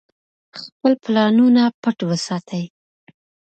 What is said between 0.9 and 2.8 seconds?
پلانونه پټ وساتئ.